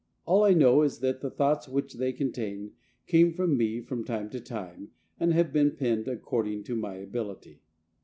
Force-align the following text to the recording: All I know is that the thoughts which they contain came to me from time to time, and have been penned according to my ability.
All 0.25 0.43
I 0.43 0.53
know 0.55 0.81
is 0.81 0.97
that 1.01 1.21
the 1.21 1.29
thoughts 1.29 1.69
which 1.69 1.93
they 1.93 2.11
contain 2.11 2.71
came 3.05 3.35
to 3.35 3.45
me 3.45 3.81
from 3.81 4.03
time 4.03 4.31
to 4.31 4.39
time, 4.41 4.89
and 5.19 5.31
have 5.31 5.53
been 5.53 5.75
penned 5.75 6.07
according 6.07 6.63
to 6.63 6.75
my 6.75 6.95
ability. 6.95 7.61